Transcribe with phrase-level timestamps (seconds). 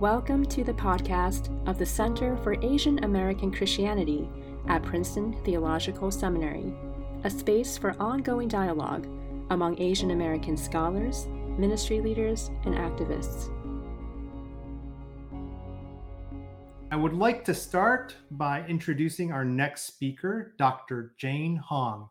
[0.00, 4.28] Welcome to the podcast of the Center for Asian American Christianity
[4.68, 6.72] at Princeton Theological Seminary,
[7.24, 9.08] a space for ongoing dialogue
[9.50, 11.26] among Asian American scholars,
[11.58, 13.50] ministry leaders, and activists.
[16.92, 21.14] I would like to start by introducing our next speaker, Dr.
[21.18, 22.08] Jane Hong.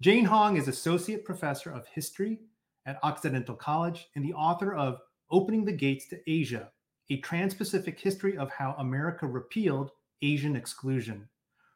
[0.00, 2.38] Jane Hong is Associate Professor of History
[2.86, 5.00] at Occidental College and the author of
[5.30, 6.70] Opening the Gates to Asia
[7.12, 9.90] A Trans Pacific History of How America Repealed
[10.22, 11.28] Asian Exclusion.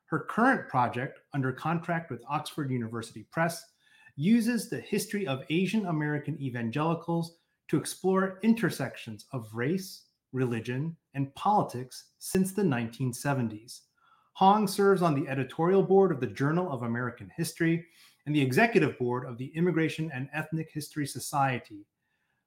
[0.06, 3.64] Her current project, under contract with Oxford University Press,
[4.14, 12.10] uses the history of Asian American evangelicals to explore intersections of race, religion, and politics
[12.20, 13.80] since the 1970s.
[14.34, 17.84] Hong serves on the editorial board of the Journal of American History
[18.26, 21.86] and the executive board of the Immigration and Ethnic History Society.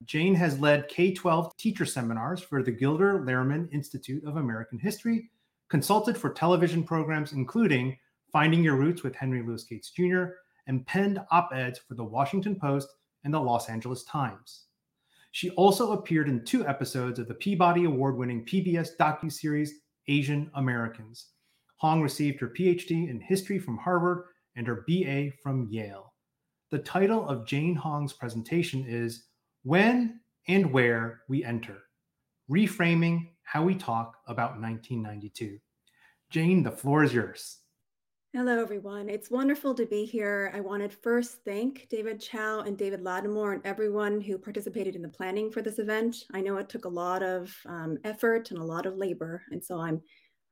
[0.05, 5.29] Jane has led K 12 teacher seminars for the Gilder Lehrman Institute of American History,
[5.69, 7.97] consulted for television programs including
[8.31, 10.25] Finding Your Roots with Henry Louis Gates Jr.,
[10.67, 12.89] and penned op eds for the Washington Post
[13.23, 14.65] and the Los Angeles Times.
[15.31, 19.69] She also appeared in two episodes of the Peabody Award winning PBS docuseries
[20.07, 21.27] Asian Americans.
[21.77, 26.13] Hong received her PhD in history from Harvard and her BA from Yale.
[26.71, 29.26] The title of Jane Hong's presentation is
[29.67, 31.79] When and Where We Enter
[32.49, 35.57] Reframing How We Talk About 1992.
[36.29, 37.57] Jane, the floor is yours.
[38.31, 39.09] Hello, everyone.
[39.09, 40.53] It's wonderful to be here.
[40.55, 45.09] I wanted first thank David Chao and David Lattimore and everyone who participated in the
[45.09, 46.15] planning for this event.
[46.31, 49.61] I know it took a lot of um, effort and a lot of labor, and
[49.61, 50.01] so I'm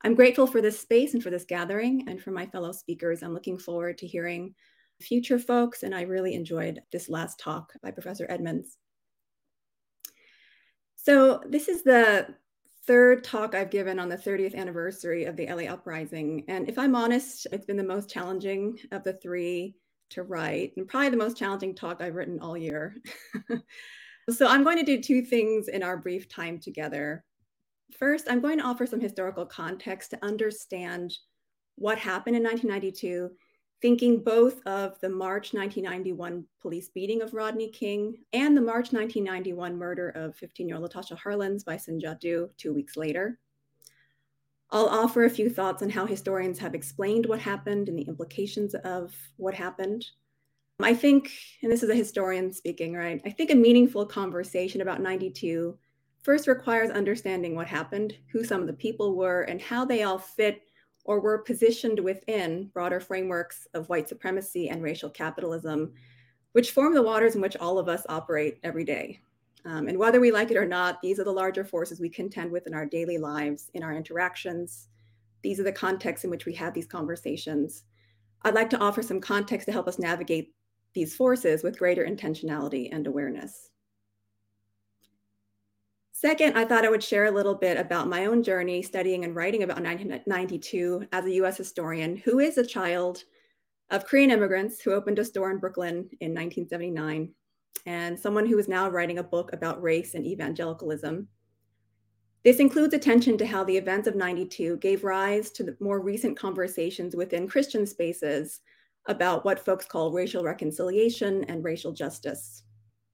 [0.04, 3.22] I'm grateful for this space and for this gathering and for my fellow speakers.
[3.22, 4.54] I'm looking forward to hearing
[5.00, 8.76] future folks, and I really enjoyed this last talk by Professor Edmonds.
[11.06, 12.26] So this is the
[12.84, 16.42] third talk I've given on the 30th anniversary of the LA Uprising.
[16.48, 19.76] And if I'm honest, it's been the most challenging of the three
[20.10, 22.96] to write, and probably the most challenging talk I've written all year.
[24.30, 27.24] so I'm going to do two things in our brief time together.
[27.96, 31.16] First, I'm going to offer some historical context to understand
[31.76, 33.30] what happened in 1992,
[33.82, 39.76] thinking both of the March 1991 police beating of Rodney King and the March 1991
[39.76, 43.38] murder of 15 year old Latasha Harlins by Soon Ja Du two weeks later.
[44.70, 48.74] I'll offer a few thoughts on how historians have explained what happened and the implications
[48.74, 50.04] of what happened.
[50.80, 51.30] I think,
[51.62, 53.20] and this is a historian speaking, right?
[53.24, 55.78] I think a meaningful conversation about 92
[56.22, 60.18] first requires understanding what happened, who some of the people were, and how they all
[60.18, 60.62] fit
[61.06, 65.92] or were positioned within broader frameworks of white supremacy and racial capitalism,
[66.52, 69.20] which form the waters in which all of us operate every day.
[69.64, 72.50] Um, and whether we like it or not, these are the larger forces we contend
[72.52, 74.88] with in our daily lives, in our interactions.
[75.42, 77.84] These are the contexts in which we have these conversations.
[78.42, 80.54] I'd like to offer some context to help us navigate
[80.92, 83.70] these forces with greater intentionality and awareness.
[86.18, 89.36] Second, I thought I would share a little bit about my own journey studying and
[89.36, 93.24] writing about 1992 as a US historian who is a child
[93.90, 97.34] of Korean immigrants who opened a store in Brooklyn in 1979,
[97.84, 101.28] and someone who is now writing a book about race and evangelicalism.
[102.44, 106.34] This includes attention to how the events of 92 gave rise to the more recent
[106.38, 108.62] conversations within Christian spaces
[109.06, 112.62] about what folks call racial reconciliation and racial justice.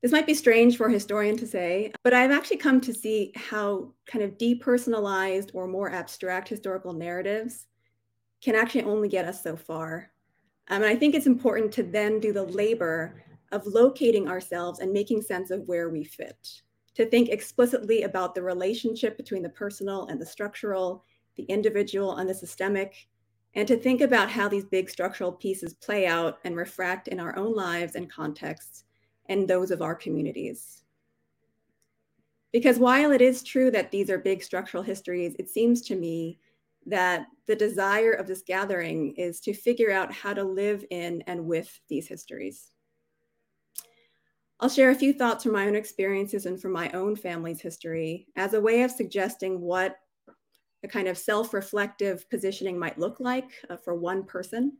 [0.02, 3.32] This might be strange for a historian to say, but I've actually come to see
[3.36, 7.66] how kind of depersonalized or more abstract historical narratives
[8.42, 10.10] can actually only get us so far.
[10.68, 14.92] Um, and I think it's important to then do the labor of locating ourselves and
[14.92, 16.48] making sense of where we fit,
[16.94, 21.04] to think explicitly about the relationship between the personal and the structural,
[21.36, 23.06] the individual and the systemic,
[23.54, 27.36] and to think about how these big structural pieces play out and refract in our
[27.36, 28.84] own lives and contexts
[29.32, 30.82] and those of our communities.
[32.52, 36.38] Because while it is true that these are big structural histories, it seems to me
[36.84, 41.46] that the desire of this gathering is to figure out how to live in and
[41.46, 42.72] with these histories.
[44.60, 48.28] I'll share a few thoughts from my own experiences and from my own family's history
[48.36, 49.96] as a way of suggesting what
[50.84, 54.76] a kind of self reflective positioning might look like uh, for one person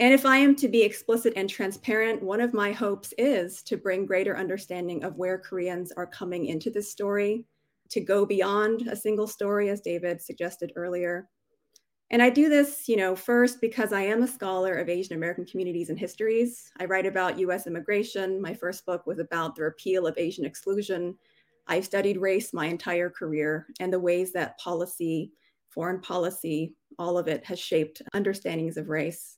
[0.00, 3.76] and if I am to be explicit and transparent, one of my hopes is to
[3.76, 7.44] bring greater understanding of where Koreans are coming into this story,
[7.90, 11.28] to go beyond a single story, as David suggested earlier.
[12.10, 15.44] And I do this, you know, first because I am a scholar of Asian American
[15.44, 16.72] communities and histories.
[16.80, 18.40] I write about US immigration.
[18.40, 21.14] My first book was about the repeal of Asian exclusion.
[21.68, 25.32] I've studied race my entire career and the ways that policy,
[25.68, 29.36] foreign policy, all of it has shaped understandings of race.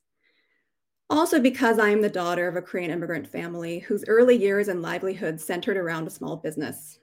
[1.09, 4.81] Also, because I am the daughter of a Korean immigrant family whose early years and
[4.81, 6.99] livelihood centered around a small business.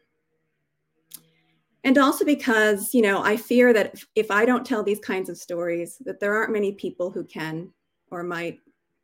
[1.85, 5.29] And also because, you know, I fear that if, if I don't tell these kinds
[5.31, 7.71] of stories, that there aren't many people who can
[8.11, 8.59] or might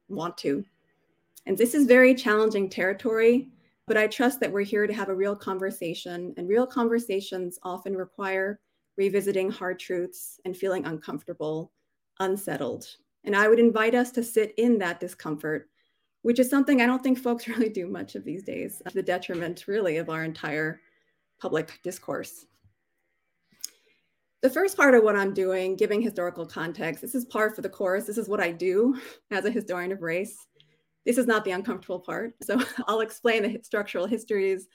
[0.08, 0.64] want to.
[1.46, 3.49] And this is very challenging territory,
[3.87, 7.96] but I trust that we're here to have a real conversation, and real conversations often
[7.96, 8.58] require
[8.96, 11.70] revisiting hard truths and feeling uncomfortable,
[12.19, 12.96] unsettled.
[13.26, 15.69] And I would invite us to sit in that discomfort,
[16.23, 19.02] which is something I don't think folks really do much of these days, to the
[19.02, 20.81] detriment, really, of our entire
[21.40, 22.46] public discourse.
[24.43, 27.69] The first part of what I'm doing, giving historical context, this is par for the
[27.69, 28.05] course.
[28.05, 28.99] This is what I do
[29.32, 30.46] as a historian of race.
[31.05, 32.34] This is not the uncomfortable part.
[32.43, 34.69] So I'll explain the structural histories,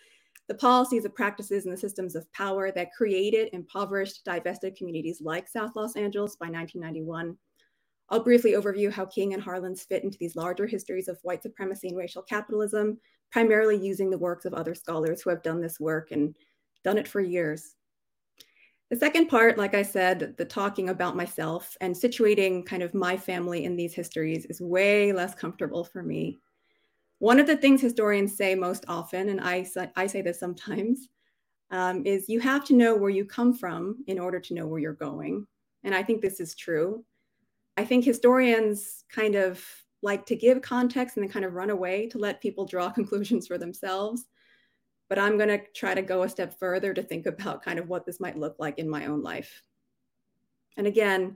[0.49, 5.47] the policies, the practices, and the systems of power that created impoverished, divested communities like
[5.47, 7.37] South Los Angeles by 1991.
[8.11, 11.87] I'll briefly overview how King and Harlins fit into these larger histories of white supremacy
[11.87, 12.99] and racial capitalism,
[13.31, 16.35] primarily using the works of other scholars who have done this work and
[16.83, 17.75] done it for years.
[18.89, 23.15] The second part, like I said, the talking about myself and situating kind of my
[23.15, 26.39] family in these histories is way less comfortable for me.
[27.19, 29.65] One of the things historians say most often, and I,
[29.95, 31.07] I say this sometimes,
[31.69, 34.79] um, is you have to know where you come from in order to know where
[34.81, 35.47] you're going.
[35.85, 37.05] And I think this is true.
[37.77, 39.63] I think historians kind of
[40.01, 43.47] like to give context and then kind of run away to let people draw conclusions
[43.47, 44.25] for themselves
[45.11, 47.89] but I'm going to try to go a step further to think about kind of
[47.89, 49.61] what this might look like in my own life.
[50.77, 51.35] And again,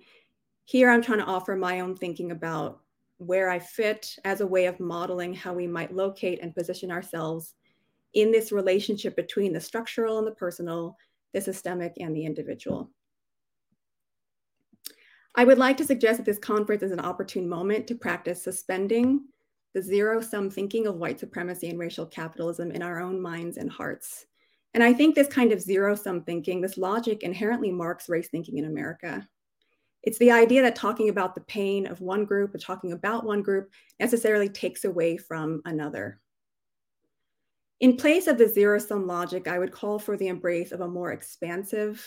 [0.63, 2.79] here I'm trying to offer my own thinking about
[3.17, 7.53] where I fit as a way of modeling how we might locate and position ourselves
[8.13, 10.95] in this relationship between the structural and the personal,
[11.33, 12.89] the systemic and the individual.
[15.37, 19.21] I would like to suggest that this conference is an opportune moment to practice suspending
[19.73, 23.69] the zero sum thinking of white supremacy and racial capitalism in our own minds and
[23.69, 24.25] hearts.
[24.73, 28.57] And I think this kind of zero sum thinking, this logic inherently marks race thinking
[28.57, 29.27] in America.
[30.03, 33.41] It's the idea that talking about the pain of one group or talking about one
[33.41, 36.21] group necessarily takes away from another.
[37.81, 40.87] In place of the zero sum logic, I would call for the embrace of a
[40.87, 42.05] more expansive,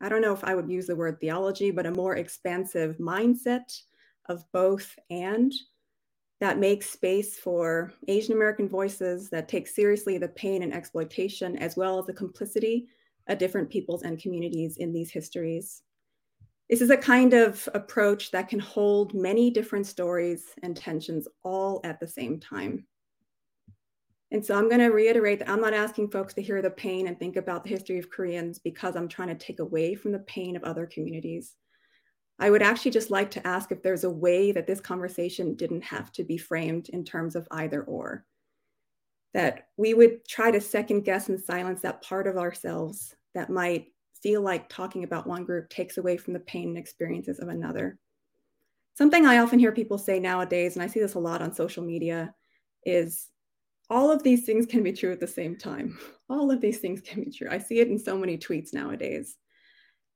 [0.00, 3.80] I don't know if I would use the word theology, but a more expansive mindset
[4.28, 5.52] of both and
[6.40, 11.76] that makes space for Asian American voices that take seriously the pain and exploitation, as
[11.76, 12.88] well as the complicity
[13.28, 15.82] of different peoples and communities in these histories.
[16.70, 21.80] This is a kind of approach that can hold many different stories and tensions all
[21.84, 22.86] at the same time.
[24.32, 27.08] And so I'm going to reiterate that I'm not asking folks to hear the pain
[27.08, 30.20] and think about the history of Koreans because I'm trying to take away from the
[30.20, 31.56] pain of other communities.
[32.38, 35.82] I would actually just like to ask if there's a way that this conversation didn't
[35.82, 38.24] have to be framed in terms of either or.
[39.34, 43.88] That we would try to second guess and silence that part of ourselves that might
[44.22, 47.98] feel like talking about one group takes away from the pain and experiences of another.
[48.94, 51.84] Something I often hear people say nowadays, and I see this a lot on social
[51.84, 52.34] media,
[52.84, 53.28] is
[53.90, 55.98] all of these things can be true at the same time.
[56.28, 57.48] All of these things can be true.
[57.50, 59.36] I see it in so many tweets nowadays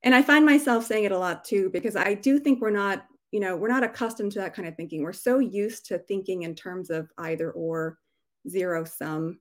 [0.04, 3.06] and i find myself saying it a lot too because i do think we're not
[3.32, 6.42] you know we're not accustomed to that kind of thinking we're so used to thinking
[6.42, 7.98] in terms of either or
[8.48, 9.40] zero sum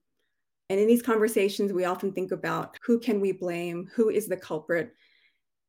[0.69, 4.37] and in these conversations we often think about who can we blame who is the
[4.37, 4.93] culprit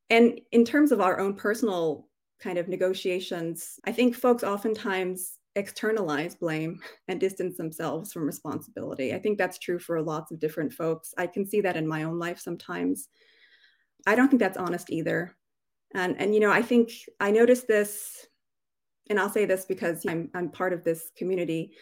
[0.09, 2.07] and in terms of our own personal
[2.39, 9.19] kind of negotiations i think folks oftentimes externalize blame and distance themselves from responsibility i
[9.19, 12.19] think that's true for lots of different folks i can see that in my own
[12.19, 13.07] life sometimes
[14.05, 15.35] I don't think that's honest either.
[15.93, 18.27] And and you know, I think I noticed this,
[19.09, 21.73] and I'll say this because I'm I'm part of this community.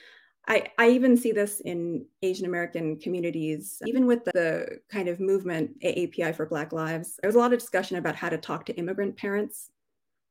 [0.45, 5.21] I, I even see this in Asian American communities, even with the, the kind of
[5.21, 7.17] movement AAPI for Black Lives.
[7.21, 9.69] There was a lot of discussion about how to talk to immigrant parents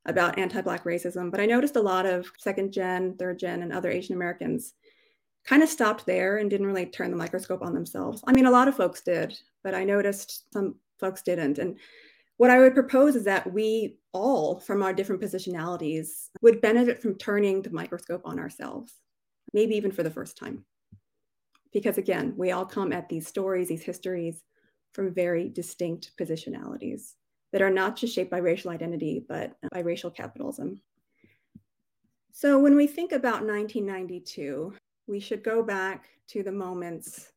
[0.06, 3.90] about anti-Black racism, but I noticed a lot of second gen, third gen, and other
[3.90, 4.75] Asian Americans
[5.44, 8.23] kind of stopped there and didn't really turn the microscope on themselves.
[8.26, 11.59] I mean, a lot of folks did, but I noticed some folks didn't.
[11.59, 11.78] And
[12.37, 17.16] what I would propose is that we all, from our different positionalities, would benefit from
[17.16, 18.92] turning the microscope on ourselves,
[19.52, 20.64] maybe even for the first time.
[21.73, 24.42] Because again, we all come at these stories, these histories
[24.92, 27.14] from very distinct positionalities
[27.52, 30.80] that are not just shaped by racial identity, but by racial capitalism.
[32.32, 34.75] So when we think about 1992,
[35.06, 37.32] we should go back to the moments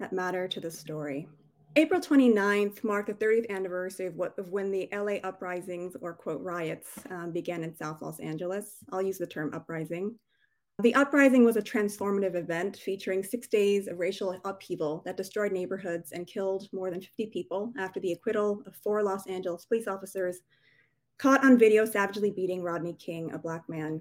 [0.00, 1.28] that matter to the story.
[1.76, 6.40] April 29th marked the 30th anniversary of, what, of when the LA uprisings or quote
[6.42, 8.78] riots um, began in South Los Angeles.
[8.90, 10.16] I'll use the term uprising.
[10.80, 16.12] The uprising was a transformative event featuring six days of racial upheaval that destroyed neighborhoods
[16.12, 20.38] and killed more than 50 people after the acquittal of four Los Angeles police officers
[21.18, 24.00] caught on video savagely beating Rodney King, a Black man.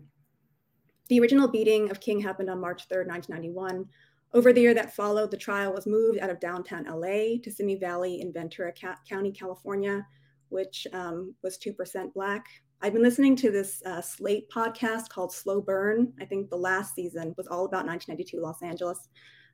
[1.07, 3.87] The original beating of King happened on March 3, 1991.
[4.35, 7.77] Over the year that followed, the trial was moved out of downtown LA to Simi
[7.77, 8.71] Valley in Ventura
[9.09, 10.05] County, California,
[10.49, 12.45] which um, was 2% Black.
[12.79, 16.13] I've been listening to this uh, Slate podcast called Slow Burn.
[16.21, 19.09] I think the last season was all about 1992 Los Angeles.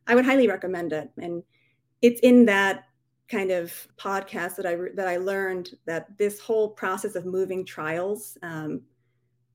[0.08, 1.10] I would highly recommend it.
[1.18, 1.42] And
[2.02, 2.84] it's in that
[3.30, 8.38] kind of podcast that I that I learned that this whole process of moving trials
[8.44, 8.82] um,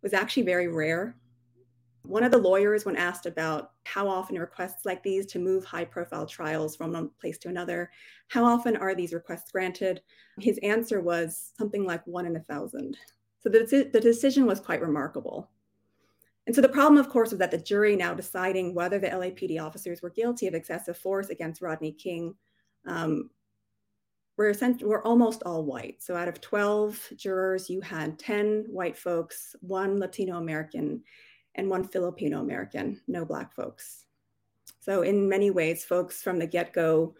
[0.03, 1.15] was actually very rare.
[2.05, 6.25] One of the lawyers, when asked about how often requests like these to move high-profile
[6.25, 7.91] trials from one place to another,
[8.29, 10.01] how often are these requests granted?
[10.39, 12.97] His answer was something like one in a thousand.
[13.41, 15.51] So the, the decision was quite remarkable.
[16.47, 19.63] And so the problem, of course, was that the jury now deciding whether the LAPD
[19.63, 22.35] officers were guilty of excessive force against Rodney King
[22.87, 23.31] um,
[24.37, 26.03] we're, we're almost all white.
[26.03, 31.03] So out of 12 jurors, you had 10 white folks, one Latino American,
[31.57, 34.05] and one Filipino American, no Black folks.
[34.81, 37.15] So in many ways, folks from the get-go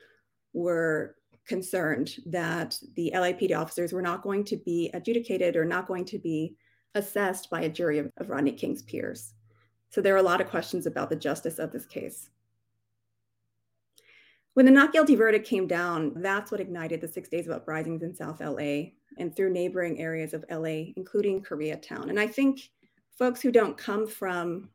[0.53, 1.17] were
[1.49, 6.19] concerned that the LAPD officers were not going to be adjudicated or not going to
[6.19, 6.55] be
[6.95, 9.35] assessed by a jury of, of Rodney King's peers.
[9.91, 12.31] So there are a lot of questions about the justice of this case.
[14.55, 18.03] When the not guilty verdict came down, that's what ignited the six days of uprisings
[18.03, 22.09] in South LA and through neighboring areas of LA, including Koreatown.
[22.11, 22.71] And I think
[23.17, 24.69] folks who don't come from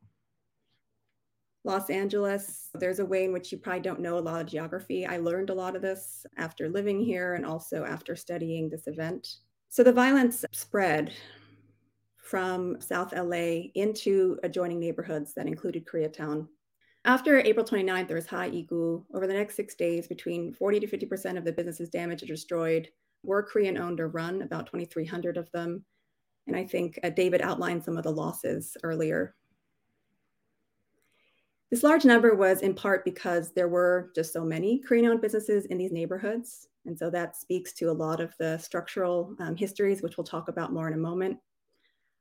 [1.66, 5.06] Los Angeles, there's a way in which you probably don't know a lot of geography.
[5.06, 9.38] I learned a lot of this after living here and also after studying this event.
[9.70, 11.14] So the violence spread
[12.18, 16.48] from South LA into adjoining neighborhoods that included Koreatown.
[17.06, 19.06] After April 29th, there was Sa-I-Gu.
[19.14, 22.90] Over the next six days, between 40 to 50% of the businesses damaged or destroyed
[23.24, 25.84] were Korean owned or run, about 2,300 of them.
[26.48, 29.36] And I think uh, David outlined some of the losses earlier.
[31.74, 35.66] This large number was in part because there were just so many Korean owned businesses
[35.66, 36.68] in these neighborhoods.
[36.86, 40.50] And so that speaks to a lot of the structural um, histories, which we'll talk
[40.50, 41.40] about more in a moment.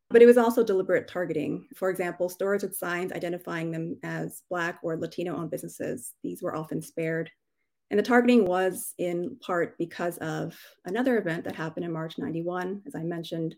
[0.09, 1.68] But it was also deliberate targeting.
[1.76, 6.56] For example, stores with signs identifying them as Black or Latino owned businesses, these were
[6.56, 7.30] often spared.
[7.90, 12.85] And the targeting was in part because of another event that happened in March 91,
[12.87, 13.54] as I mentioned,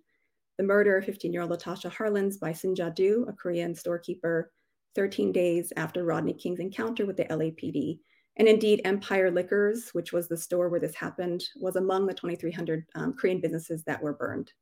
[0.58, 4.50] the murder of 15 year old Latasha Harlins by Soon Ja Du, a Korean storekeeper,
[4.94, 7.98] 13 days after Rodney King's encounter with the LAPD.
[8.36, 12.84] And indeed, Empire Liquors, which was the store where this happened, was among the 2,300
[12.94, 14.52] um, Korean businesses that were burned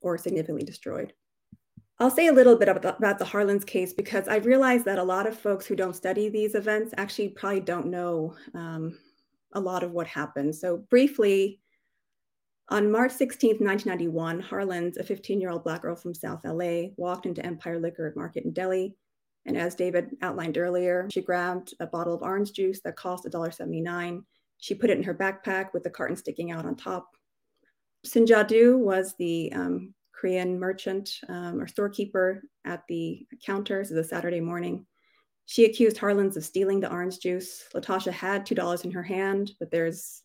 [0.00, 1.12] or significantly destroyed.
[2.00, 4.98] I'll say a little bit about the, about the Harlins case because I realized that
[4.98, 8.96] a lot of folks who don't study these events actually probably don't know um,
[9.52, 10.54] a lot of what happened.
[10.54, 11.60] So briefly,
[12.68, 17.80] on March 16, 1991, Harlins, a 15-year-old Black girl from South LA, walked into Empire
[17.80, 18.94] Liquor Market in Deli.
[19.48, 24.22] And as David outlined earlier, she grabbed a bottle of orange juice that cost $1.79.
[24.58, 27.08] She put it in her backpack with the carton sticking out on top.
[28.04, 33.78] Soon Ja Du was the um, Korean merchant um, or storekeeper at the counter.
[33.78, 34.84] This is a Saturday morning.
[35.46, 37.64] She accused Harlins of stealing the orange juice.
[37.74, 40.22] Latasha had $2 in her hand, but there's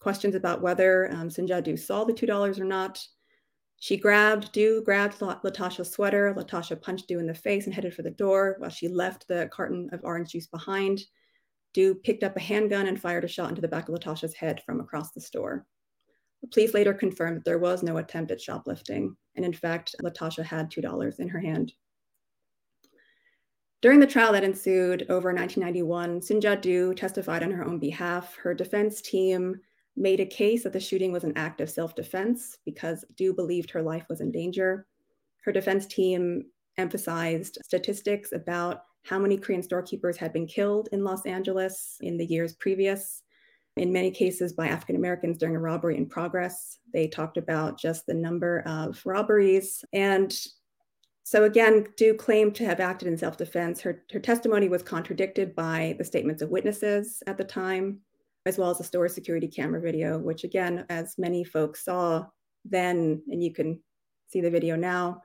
[0.00, 3.00] questions about whether um, Soon Ja Du saw the $2 or not.
[3.78, 6.34] She grabbed Du, grabbed Latasha's sweater.
[6.34, 9.48] Latasha punched Du in the face and headed for the door while she left the
[9.52, 11.02] carton of orange juice behind.
[11.74, 14.62] Du picked up a handgun and fired a shot into the back of Latasha's head
[14.64, 15.66] from across the store.
[16.40, 20.44] The police later confirmed that there was no attempt at shoplifting, and in fact, Latasha
[20.44, 21.72] had $2 in her hand.
[23.82, 28.34] During the trial that ensued over 1991, Soon Ja Du testified on her own behalf.
[28.36, 29.60] Her defense team
[29.96, 33.82] made a case that the shooting was an act of self-defense because Du believed her
[33.82, 34.86] life was in danger.
[35.44, 36.44] Her defense team
[36.76, 42.26] emphasized statistics about how many Korean storekeepers had been killed in Los Angeles in the
[42.26, 43.22] years previous
[43.76, 46.78] in many cases by African Americans during a robbery in progress.
[46.92, 49.84] They talked about just the number of robberies.
[49.92, 50.36] And
[51.24, 53.80] so, again, Du claimed to have acted in self defense.
[53.80, 58.00] Her, her testimony was contradicted by the statements of witnesses at the time,
[58.46, 62.24] as well as the store security camera video, which, again, as many folks saw
[62.64, 63.80] then, and you can
[64.28, 65.20] see the video now,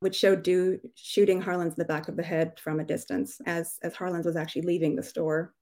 [0.00, 3.78] which showed Du shooting Harlins in the back of the head from a distance as,
[3.82, 5.54] as Harlins was actually leaving the store.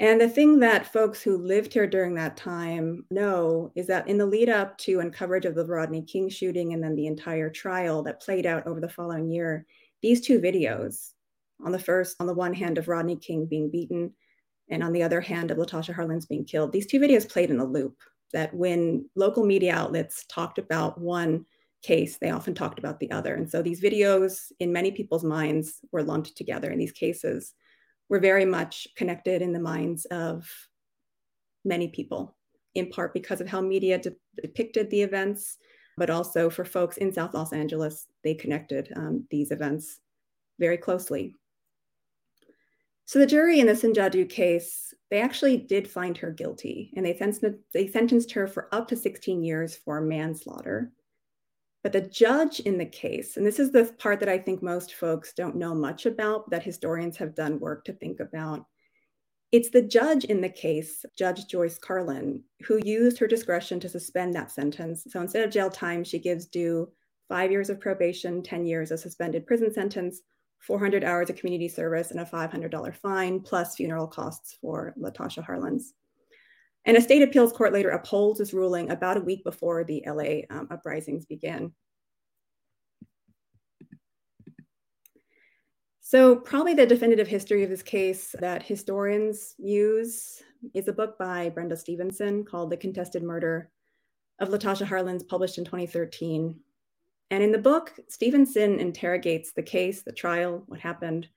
[0.00, 4.18] And the thing that folks who lived here during that time know is that in
[4.18, 7.50] the lead up to and coverage of the Rodney King shooting and then the entire
[7.50, 9.64] trial that played out over the following year,
[10.00, 11.12] these two videos,
[11.64, 14.12] on the first, on the one hand of Rodney King being beaten,
[14.72, 17.60] and on the other hand of Latasha Harlins being killed, these two videos played in
[17.60, 17.96] a loop.
[18.32, 21.44] That when local media outlets talked about one
[21.82, 23.34] case, they often talked about the other.
[23.34, 27.52] And so these videos, in many people's minds, were lumped together in these cases
[28.12, 30.46] were very much connected in the minds of
[31.64, 32.36] many people,
[32.74, 35.56] in part because of how media de- depicted the events,
[35.96, 40.00] but also for folks in South Los Angeles, they connected um, these events
[40.58, 41.34] very closely.
[43.04, 46.92] So the jury in the Soon Ja Du case, they actually did find her guilty,
[46.96, 47.44] and they sentenced,
[47.74, 50.92] they sentenced her for up to 16 years for manslaughter.
[51.82, 54.94] But the judge in the case, and this is the part that I think most
[54.94, 58.64] folks don't know much about, that historians have done work to think about.
[59.50, 64.32] It's the judge in the case, Judge Joyce Karlin, who used her discretion to suspend
[64.34, 65.04] that sentence.
[65.10, 66.88] So instead of jail time, she gives Du
[67.28, 70.22] five years of probation, 10 years of suspended prison sentence,
[70.62, 75.92] 400 hours of community service, and a $500 fine, plus funeral costs for Latasha Harlins.
[76.84, 80.56] And a state appeals court later upholds this ruling about a week before the LA
[80.56, 81.72] um, uprisings began.
[86.00, 90.42] So, probably the definitive history of this case that historians use
[90.74, 93.70] is a book by Brenda Stevenson called The Contested Murder
[94.38, 96.58] of Latasha Harlins, published in 2013.
[97.30, 101.28] And in the book, Stevenson interrogates the case, the trial, what happened,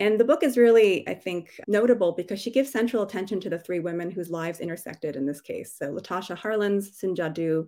[0.00, 3.58] and the book is really, I think, notable because she gives central attention to the
[3.58, 5.74] three women whose lives intersected in this case.
[5.76, 7.66] So Latasha Harlins, Soon Ja Du,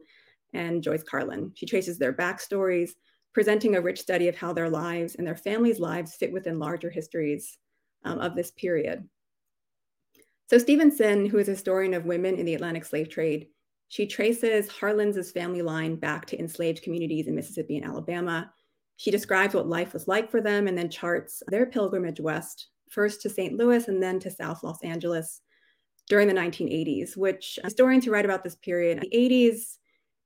[0.53, 1.51] and Joyce Karlin.
[1.57, 2.91] She traces their backstories,
[3.33, 6.91] presenting a rich study of how their lives and their families' lives fit within larger
[6.91, 7.59] histories
[8.05, 9.09] um, of this period.
[10.49, 13.49] So Stevenson, who is a historian of women in the Atlantic slave trade,
[13.91, 18.50] she traces Harlins family line back to enslaved communities in Mississippi and Alabama
[19.00, 23.23] she describes what life was like for them and then charts their pilgrimage west, first
[23.23, 23.55] to St.
[23.55, 25.41] Louis and then to South Los Angeles
[26.11, 29.79] during the 1980s, which historians who write about this period, the 80s,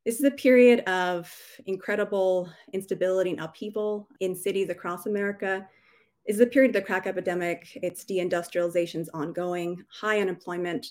[0.05, 1.33] this is a period of
[1.67, 5.65] incredible instability and upheaval in cities across America.
[6.27, 7.79] This is a period of the crack epidemic.
[7.81, 10.85] It's deindustrialization is ongoing, high unemployment.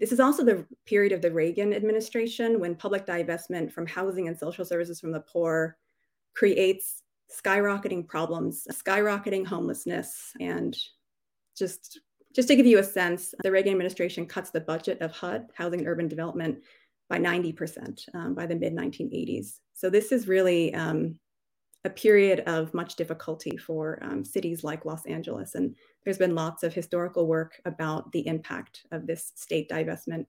[0.00, 4.38] This is also the period of the Reagan administration when public divestment from housing and
[4.38, 5.76] social services from the poor
[6.34, 10.76] creates skyrocketing problems, skyrocketing homelessness, and
[11.56, 12.00] just
[12.34, 15.80] just to give you a sense, the Reagan administration cuts the budget of HUD, Housing
[15.80, 16.62] and Urban Development,
[17.08, 19.58] by 90% um, by the mid 1980s.
[19.74, 21.18] So this is really um,
[21.84, 25.54] a period of much difficulty for um, cities like Los Angeles.
[25.54, 30.26] And there's been lots of historical work about the impact of this state divestment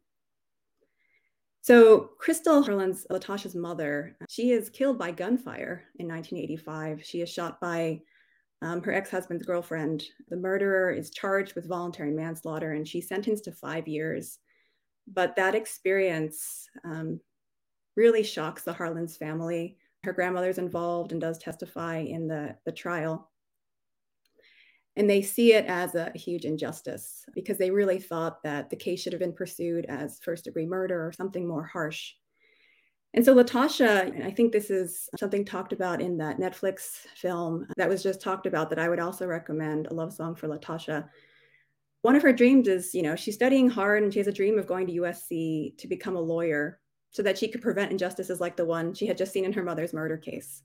[1.61, 7.05] so Crystal Harlins, Latasha's mother, she is killed by gunfire in 1985.
[7.05, 8.01] She is shot by
[8.63, 10.03] um, her ex-husband's girlfriend.
[10.29, 14.39] The murderer is charged with voluntary manslaughter and she's sentenced to five years.
[15.07, 17.19] But that experience um,
[17.95, 19.77] really shocks the Harlins family.
[20.03, 23.29] Her grandmother's involved and does testify in the, the trial.
[24.95, 29.01] And they see it as a huge injustice because they really thought that the case
[29.01, 32.13] should have been pursued as first degree murder or something more harsh.
[33.13, 37.89] And so Latasha, I think this is something talked about in that Netflix film that
[37.89, 41.07] was just talked about that I would also recommend a love song for Latasha.
[42.03, 44.57] One of her dreams is, you know, she's studying hard and she has a dream
[44.57, 46.79] of going to USC to become a lawyer
[47.11, 49.63] so that she could prevent injustices like the one she had just seen in her
[49.63, 50.63] mother's murder case.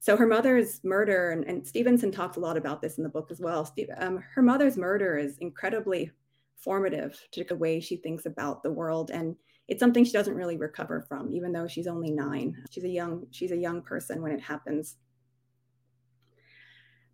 [0.00, 3.30] So her mother's murder, and, and Stevenson talks a lot about this in the book
[3.30, 3.64] as well.
[3.64, 6.10] Steve, um, her mother's murder is incredibly
[6.56, 9.36] formative to the way she thinks about the world, and
[9.68, 12.56] it's something she doesn't really recover from, even though she's only nine.
[12.70, 14.96] She's a young she's a young person when it happens.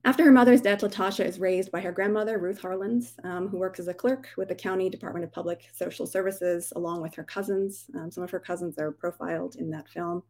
[0.09, 3.79] After her mother's death, Latasha is raised by her grandmother, Ruth Harlins, um, who works
[3.79, 7.85] as a clerk with the County Department of Public Social Services, along with her cousins.
[7.95, 10.23] Um, some of her cousins are profiled in that film.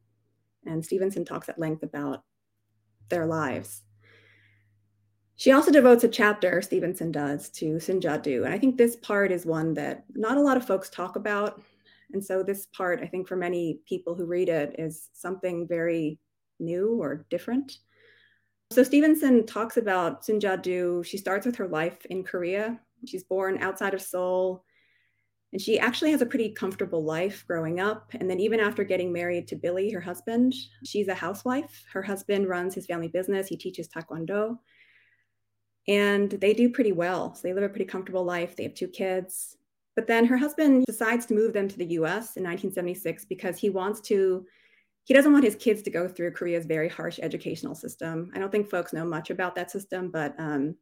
[0.67, 2.25] And Stevenson talks at length about
[3.09, 3.83] their lives.
[5.37, 8.43] She also devotes a chapter, Stevenson does, to Soon Ja Du.
[8.43, 11.62] And I think this part is one that not a lot of folks talk about.
[12.12, 16.19] And so, this part, I think, for many people who read it, is something very
[16.59, 17.79] new or different.
[18.71, 21.03] So, Stevenson talks about Soon Ja Du.
[21.03, 22.79] She starts with her life in Korea.
[23.07, 24.63] She's born outside of Seoul.
[25.53, 28.11] And she actually has a pretty comfortable life growing up.
[28.13, 30.55] And then, even after getting married to Billy, her husband,
[30.85, 31.85] she's a housewife.
[31.91, 34.59] Her husband runs his family business, he teaches Taekwondo.
[35.87, 37.35] And they do pretty well.
[37.35, 38.55] So they live a pretty comfortable life.
[38.55, 39.57] They have two kids.
[39.97, 43.71] But then her husband decides to move them to the US in 1976 because he
[43.71, 44.45] wants to,
[45.09, 48.31] he doesn't want his kids to go through Korea's very harsh educational system.
[48.35, 50.75] I don't think folks know much about that system, but um,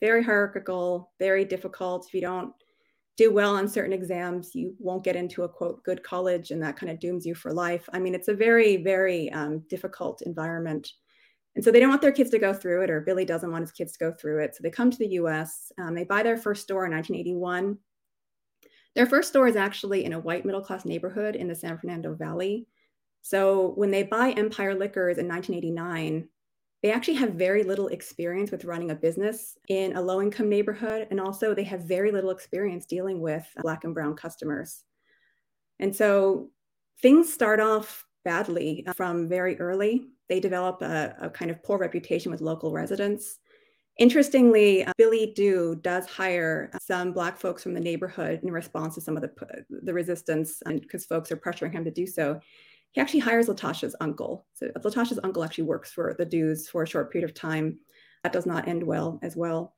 [0.00, 2.06] very hierarchical, very difficult.
[2.06, 2.52] If you don't
[3.16, 6.76] do well on certain exams, you won't get into a quote good college, and that
[6.76, 7.88] kind of dooms you for life.
[7.92, 10.88] I mean, it's a very, very um, difficult environment.
[11.56, 13.62] And so they don't want their kids to go through it, or Billy doesn't want
[13.62, 14.54] his kids to go through it.
[14.54, 15.72] So they come to the US.
[15.80, 17.76] Um, they buy their first store in 1981.
[18.94, 22.14] Their first store is actually in a white middle class neighborhood in the San Fernando
[22.14, 22.68] Valley.
[23.26, 26.28] So when they buy Empire Liquors in 1989,
[26.84, 31.08] they actually have very little experience with running a business in a low income neighborhood.
[31.10, 34.84] And also, they have very little experience dealing with Black and Brown customers.
[35.80, 36.50] And so
[37.02, 40.06] things start off badly from very early.
[40.28, 43.40] They develop a, a kind of poor reputation with local residents.
[43.98, 49.00] Interestingly, uh, Billy Du does hire some Black folks from the neighborhood in response to
[49.00, 49.32] some of the,
[49.82, 52.40] the resistance, because folks are pressuring him to do so
[52.96, 54.46] he actually hires Latasha's uncle.
[54.54, 57.78] So Latasha's uncle actually works for the Dus for a short period of time.
[58.22, 59.74] That does not end well as well.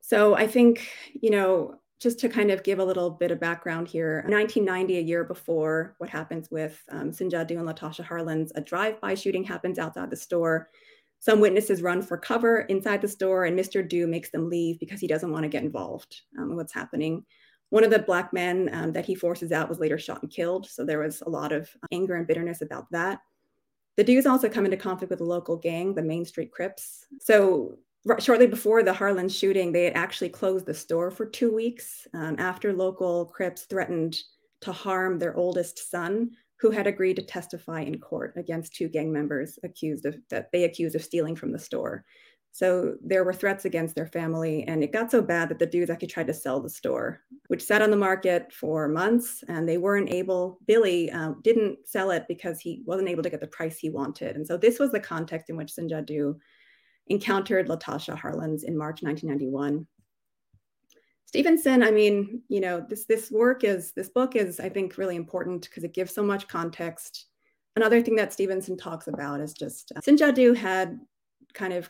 [0.00, 3.88] So I think, you know, just to kind of give a little bit of background
[3.88, 8.52] here, 1990, a year before what happens with um, Soon Ja Du and Latasha Harlins,
[8.54, 10.70] a drive-by shooting happens outside the store.
[11.18, 13.86] Some witnesses run for cover inside the store, and Mr.
[13.86, 17.24] Du makes them leave because he doesn't want to get involved um, in what's happening.
[17.70, 20.68] One of the black men um, that he forces out was later shot and killed.
[20.68, 23.20] So there was a lot of anger and bitterness about that.
[23.96, 27.06] The Dus also come into conflict with the local gang, the Main Street Crips.
[27.20, 27.78] So
[28.18, 32.36] shortly before the Harlan shooting, they had actually closed the store for two weeks um,
[32.38, 34.18] after local Crips threatened
[34.62, 39.10] to harm their oldest son, who had agreed to testify in court against two gang
[39.12, 42.04] members accused of that they accused of stealing from the store.
[42.52, 45.88] So there were threats against their family, and it got so bad that the Dus
[45.88, 49.78] actually tried to sell the store, which sat on the market for months, and they
[49.78, 50.58] weren't able.
[50.66, 54.36] Billy um, didn't sell it because he wasn't able to get the price he wanted,
[54.36, 56.36] and so this was the context in which Soon Ja Du
[57.06, 59.86] encountered Latasha Harlins in March 1991.
[61.26, 65.14] Stevenson, I mean, you know, this this work is this book is, I think, really
[65.14, 67.26] important because it gives so much context.
[67.76, 70.00] Another thing that Stevenson talks about is just uh,
[70.54, 70.98] had
[71.54, 71.88] kind of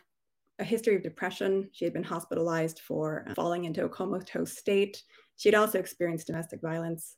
[0.60, 1.68] a history of depression.
[1.72, 5.02] She had been hospitalized for uh, falling into a comatose state.
[5.36, 7.16] She had also experienced domestic violence.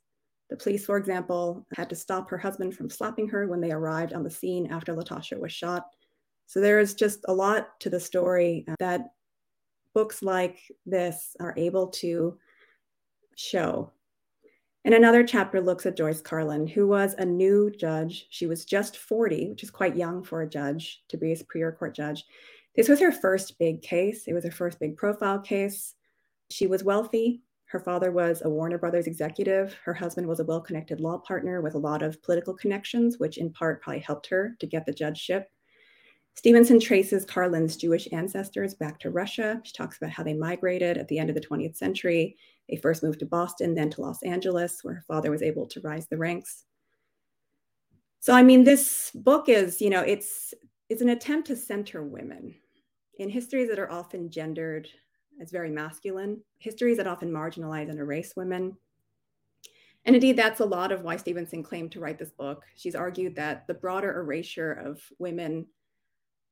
[0.49, 4.13] The police, for example, had to stop her husband from slapping her when they arrived
[4.13, 5.85] on the scene after Latasha was shot.
[6.45, 9.09] So there is just a lot to the story uh, that
[9.93, 12.37] books like this are able to
[13.35, 13.91] show.
[14.85, 18.27] And another chapter looks at Joyce Karlin, who was a new judge.
[18.29, 21.71] She was just 40, which is quite young for a judge to be a Superior
[21.71, 22.25] Court judge.
[22.75, 24.27] This was her first big case.
[24.27, 25.93] It was her first big profile case.
[26.49, 27.41] She was wealthy.
[27.65, 29.75] Her father was a Warner Brothers executive.
[29.83, 33.37] Her husband was a well connected law partner with a lot of political connections, which
[33.37, 35.49] in part probably helped her to get the judgeship.
[36.35, 39.61] Stevenson traces Karlin's Jewish ancestors back to Russia.
[39.63, 42.37] She talks about how they migrated at the end of the 20th century.
[42.69, 45.81] They first moved to Boston, then to Los Angeles, where her father was able to
[45.81, 46.65] rise the ranks.
[48.19, 50.53] So, I mean, this book is, you know, it's
[50.89, 52.55] it's an attempt to center women
[53.17, 54.89] in histories that are often gendered
[55.41, 58.77] as very masculine, histories that often marginalize and erase women.
[60.05, 62.63] And indeed, that's a lot of why Stevenson claimed to write this book.
[62.75, 65.65] She's argued that the broader erasure of women,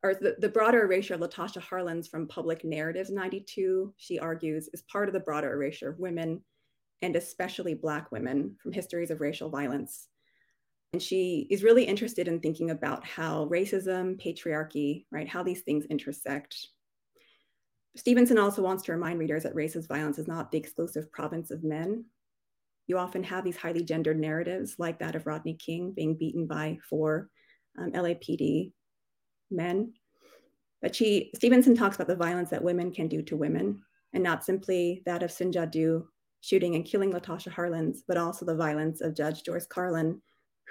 [0.03, 4.83] or the, the broader erasure of Latasha Harlins from public narratives 92, she argues, is
[4.83, 6.41] part of the broader erasure of women,
[7.01, 10.07] and especially Black women, from histories of racial violence.
[10.93, 15.85] And she is really interested in thinking about how racism, patriarchy, right, how these things
[15.85, 16.55] intersect.
[17.95, 21.63] Stevenson also wants to remind readers that racist violence is not the exclusive province of
[21.63, 22.05] men.
[22.87, 26.77] You often have these highly gendered narratives, like that of Rodney King being beaten by
[26.89, 27.29] four
[27.77, 28.73] um, LAPD
[29.49, 29.93] men.
[30.81, 33.81] But she, Stevenson talks about the violence that women can do to women,
[34.13, 36.05] and not simply that of Soon Ja Du
[36.41, 40.19] shooting and killing Latasha Harlins, but also the violence of Judge Joyce Karlin,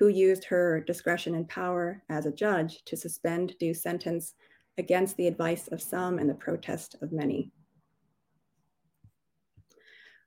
[0.01, 4.33] who used her discretion and power as a judge to suspend due sentence
[4.79, 7.53] against the advice of some and the protest of many.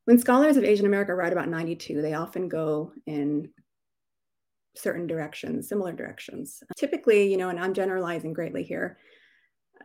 [0.06, 3.50] When scholars of Asian America write about 92, they often go in
[4.76, 6.62] certain directions, similar directions.
[6.78, 9.00] Typically, you know, and I'm generalizing greatly here,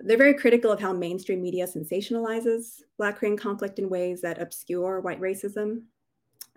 [0.03, 5.01] they're very critical of how mainstream media sensationalizes Black Korean conflict in ways that obscure
[5.01, 5.85] white racism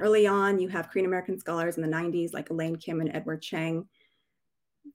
[0.01, 3.43] Early on, you have Korean American scholars in the 90s like Elaine Kim and Edward
[3.43, 3.85] Chang.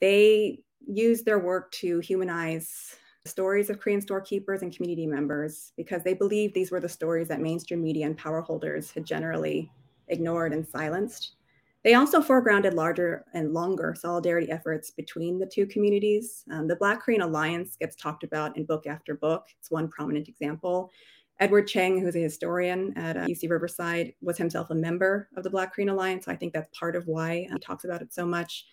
[0.00, 6.14] They used their work to humanize stories of Korean storekeepers and community members because they
[6.14, 9.70] believed these were the stories that mainstream media and power holders had generally
[10.08, 11.36] ignored and silenced.
[11.84, 16.42] They also foregrounded larger and longer solidarity efforts between the two communities.
[16.50, 19.46] Um, the Black Korean Alliance gets talked about in book after book.
[19.60, 20.90] It's one prominent example.
[21.38, 25.50] Edward Chang, who's a historian at uh, UC Riverside, was himself a member of the
[25.50, 26.24] Black Korean Alliance.
[26.24, 28.64] So I think that's part of why he talks about it so much.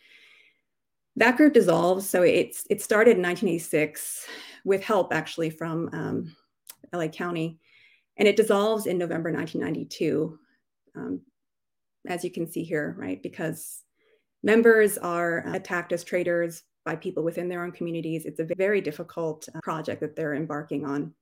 [1.15, 2.10] That group dissolves.
[2.10, 4.28] So it's it started in 1986
[4.63, 6.36] with help actually from um,
[6.93, 7.60] LA County,
[8.17, 10.39] and it dissolves in November 1992.
[10.95, 11.21] Um,
[12.08, 13.21] as you can see here, right?
[13.21, 13.82] Because
[14.41, 18.26] members are attacked as traitors by people within their own communities.
[18.26, 21.13] It's a very difficult uh, project that they're embarking on.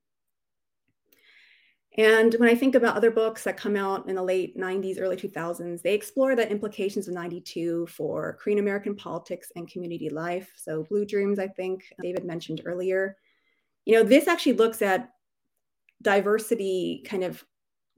[1.97, 5.17] And when I think about other books that come out in the late 90s, early
[5.17, 10.49] 2000s, they explore the implications of 92 for Korean American politics and community life.
[10.55, 13.17] So, Blue Dreams, I think David mentioned earlier.
[13.83, 15.09] You know, this actually looks at
[16.01, 17.43] diversity kind of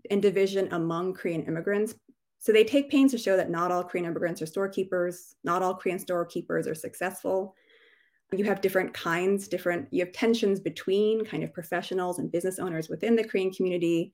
[0.10, 1.94] and division among Korean immigrants.
[2.40, 5.76] So, they take pains to show that not all Korean immigrants are storekeepers, not all
[5.76, 7.56] Korean storekeepers are successful
[8.38, 12.90] you have different kinds different you have tensions between kind of professionals and business owners
[12.90, 14.14] within the korean community.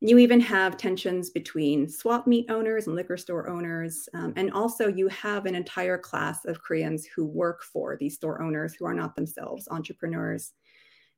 [0.00, 4.08] You even have tensions between swap meet owners and liquor store owners.
[4.14, 8.40] Um, and also you have an entire class of koreans who work for these store
[8.40, 10.52] owners who are not themselves entrepreneurs.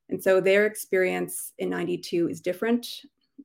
[0.09, 2.87] And so their experience in 92 is different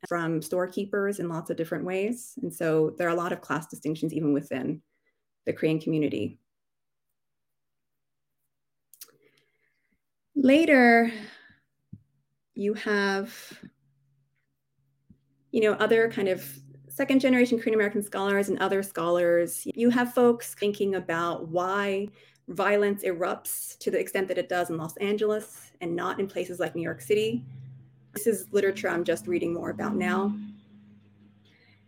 [0.07, 2.35] from storekeepers in lots of different ways.
[2.41, 4.81] And so there are a lot of class distinctions even within
[5.45, 6.39] the korean community
[10.45, 11.11] Later,
[12.53, 13.33] you have,
[15.49, 16.47] you know, other kind of
[16.87, 19.65] second generation Korean American scholars and other scholars.
[19.73, 22.09] You have folks thinking about why
[22.49, 26.59] violence erupts to the extent that it does in Los Angeles and not in places
[26.59, 27.43] like New York City.
[28.13, 30.31] This is literature I'm just reading more about now.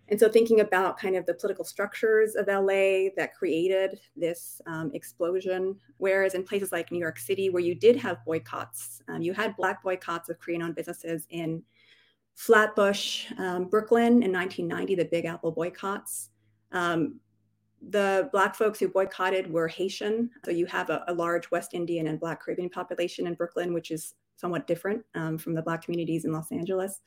[0.10, 4.91] And so thinking about kind of the political structures of LA that created this um,
[4.93, 9.34] explosion, whereas in places like New York City, where you did have boycotts, um, you
[9.34, 11.62] had Black boycotts of Korean owned businesses in
[12.36, 16.30] Flatbush, um, Brooklyn in 1990, the Big Apple boycotts.
[16.72, 17.20] Um,
[17.89, 20.30] the Black folks who boycotted were Haitian.
[20.46, 23.91] So you have a, a, large West Indian and Black Caribbean population in Brooklyn, which
[23.91, 27.02] is somewhat different um, from the Black communities in Los Angeles.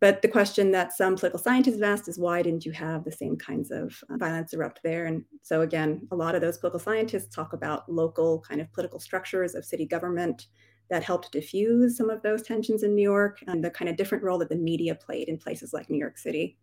[0.00, 3.10] But the question that some political scientists have asked is why didn't you have the
[3.10, 5.06] same kinds of uh, violence erupt there?
[5.06, 9.00] And so, again, a lot of those political scientists talk about local kind of political
[9.00, 10.46] structures of city government
[10.88, 14.22] that helped diffuse some of those tensions in New York and the kind of different
[14.22, 16.56] role that the media played in places like New York City.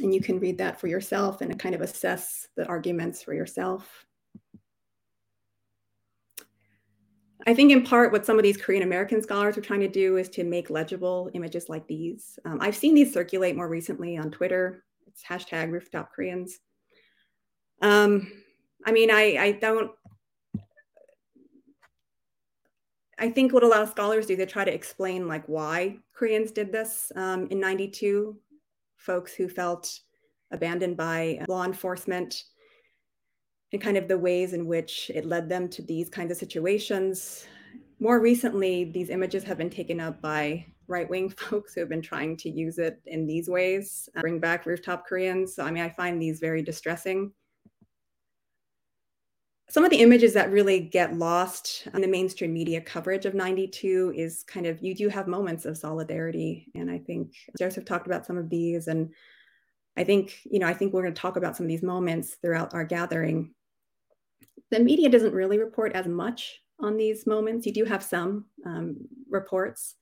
[0.00, 4.05] And you can read that for yourself and kind of assess the arguments for yourself.
[7.46, 10.16] I think in part what some of these Korean American scholars are trying to do
[10.16, 12.38] is to make legible images like these.
[12.44, 14.84] Um, I've seen these circulate more recently on Twitter.
[15.06, 16.58] It's hashtag rooftop Koreans.
[17.82, 18.32] Um,
[18.84, 19.92] I mean, I, I don't,
[23.18, 26.50] I think what a lot of scholars do, they try to explain like why Koreans
[26.50, 28.36] did this um, in 92,
[28.96, 30.00] folks who felt
[30.50, 32.42] abandoned by law enforcement,
[33.72, 37.46] and kind of the ways in which it led them to these kinds of situations.
[37.98, 42.02] More recently, these images have been taken up by right wing folks who have been
[42.02, 45.54] trying to use it in these ways, uh, bring back rooftop Koreans.
[45.54, 47.32] So, I mean, I find these very distressing.
[49.68, 54.12] Some of the images that really get lost in the mainstream media coverage of 92
[54.14, 56.68] is kind of, you do have moments of solidarity.
[56.76, 58.86] And I think Joseph talked about some of these.
[58.86, 59.12] And
[59.96, 62.36] I think, you know, I think we're going to talk about some of these moments
[62.42, 63.54] throughout our gathering
[64.70, 67.66] the media doesn't really report as much on these moments.
[67.66, 68.96] You do have some um,
[69.30, 69.94] reports.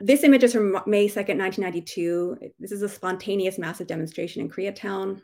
[0.00, 2.38] This image is from May 2nd, 1992.
[2.58, 5.20] This is a spontaneous massive demonstration in Koreatown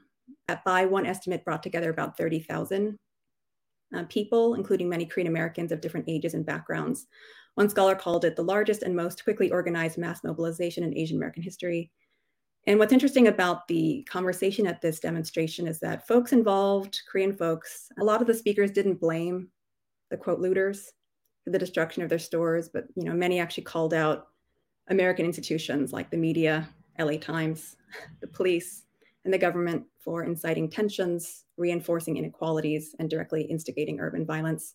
[0.47, 2.97] that, by one estimate, brought together about 30,000
[3.97, 7.07] uh, people, including many Korean Americans of different ages and backgrounds.
[7.55, 11.43] One scholar called it the largest and most quickly organized mass mobilization in Asian American
[11.43, 11.91] history.
[12.67, 17.89] And what's interesting about the conversation at this demonstration is that folks involved, Korean folks,
[17.99, 19.49] a lot of the speakers didn't blame
[20.11, 20.93] the quote looters
[21.45, 24.29] for the destruction of their stores, but you know, many actually called out
[24.89, 26.69] American institutions like the media,
[26.99, 27.77] LA Times,
[28.21, 28.85] the police,
[29.25, 34.75] and the government for inciting tensions, reinforcing inequalities, and directly instigating urban violence.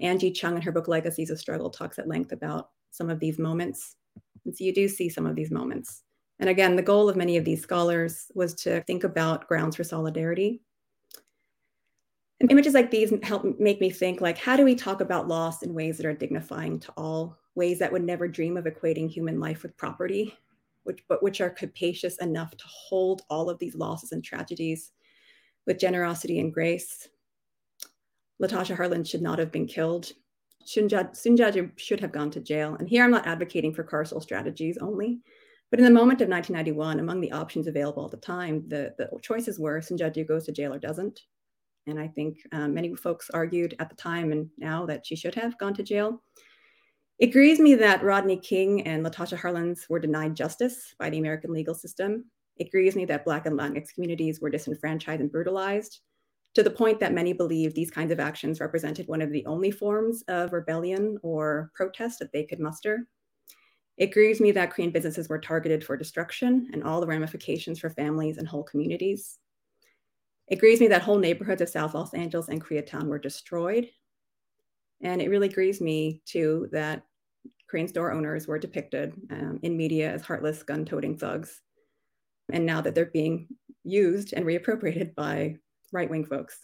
[0.00, 3.38] Angie Chung in her book Legacies of Struggle talks at length about some of these
[3.38, 3.96] moments.
[4.44, 6.04] And so you do see some of these moments.
[6.40, 9.84] And again, the goal of many of these scholars was to think about grounds for
[9.84, 10.60] solidarity.
[12.40, 15.62] And images like these help make me think like, how do we talk about loss
[15.62, 19.40] in ways that are dignifying to all, ways that would never dream of equating human
[19.40, 20.38] life with property,
[20.84, 24.92] which, but which are capacious enough to hold all of these losses and tragedies
[25.66, 27.08] with generosity and grace.
[28.40, 30.12] Latasha Harlan should not have been killed.
[30.64, 32.76] Soon Ja Du should have gone to jail.
[32.78, 35.18] And here I'm not advocating for carceral strategies only,
[35.70, 39.10] but in the moment of 1991, among the options available at the time, the, the
[39.22, 41.20] choices were Soon Ja Du goes to jail or doesn't.
[41.86, 45.34] And I think um, many folks argued at the time and now that she should
[45.34, 46.22] have gone to jail.
[47.18, 51.52] It grieves me that Rodney King and Latasha Harlins were denied justice by the American
[51.52, 52.26] legal system.
[52.56, 56.00] It grieves me that Black and Latinx communities were disenfranchised and brutalized
[56.54, 59.70] to the point that many believe these kinds of actions represented one of the only
[59.70, 63.06] forms of rebellion or protest that they could muster.
[63.98, 67.90] It grieves me that Korean businesses were targeted for destruction and all the ramifications for
[67.90, 69.38] families and whole communities.
[70.46, 73.88] It grieves me that whole neighborhoods of South Los Angeles and Koreatown were destroyed.
[75.02, 77.02] And it really grieves me too that
[77.68, 81.60] Korean store owners were depicted um, in media as heartless gun toting thugs.
[82.52, 83.48] And now that they're being
[83.82, 85.56] used and reappropriated by
[85.92, 86.60] right wing folks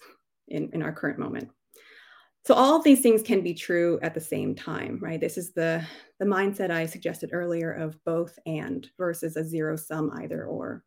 [0.48, 1.50] in, in our current moment.
[2.44, 5.20] So all of these things can be true at the same time, right?
[5.20, 5.84] This is the,
[6.18, 10.84] the mindset I suggested earlier of both and versus a zero sum either or.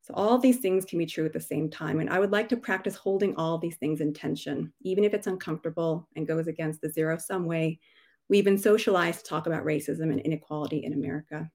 [0.00, 2.00] So all these things can be true at the same time.
[2.00, 5.26] And I would like to practice holding all these things in tension, even if it's
[5.26, 7.78] uncomfortable and goes against the zero sum way
[8.28, 11.50] we've been socialized to talk about racism and inequality in America.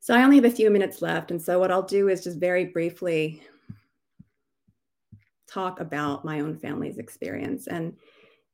[0.00, 1.30] So I only have a few minutes left.
[1.30, 3.42] And so what I'll do is just very briefly
[5.48, 7.66] talk about my own family's experience.
[7.66, 7.94] And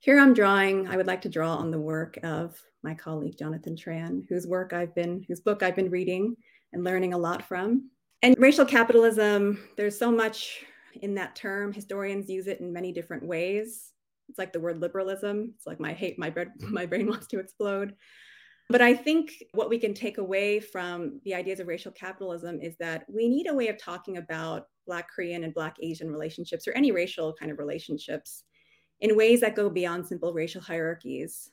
[0.01, 3.77] here I'm drawing, I would like to draw on the work of my colleague, Jonathan
[3.77, 6.37] Tran, whose work I've been, whose book I've been reading
[6.73, 7.91] and learning a lot from.
[8.23, 10.65] And racial capitalism, there's so much
[11.03, 11.73] in that term.
[11.73, 13.93] Historians use it in many different ways.
[14.29, 15.55] It's like the word liberalism.
[15.57, 17.95] It's like my hate, my, bread, my brain wants to explode.
[18.69, 22.77] But I think what we can take away from the ideas of racial capitalism is
[22.77, 26.73] that we need a way of talking about Black Korean and Black Asian relationships or
[26.73, 28.45] any racial kind of relationships
[29.01, 31.51] in ways that go beyond simple racial hierarchies.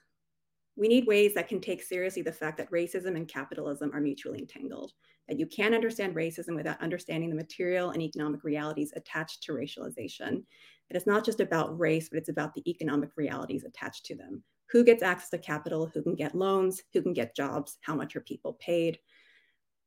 [0.76, 4.40] We need ways that can take seriously the fact that racism and capitalism are mutually
[4.40, 4.92] entangled,
[5.30, 10.44] that you can't understand racism without understanding the material and economic realities attached to racialization.
[10.90, 14.44] That it's not just about race, but it's about the economic realities attached to them
[14.72, 18.16] who gets access to capital, who can get loans, who can get jobs, how much
[18.16, 19.00] are people paid.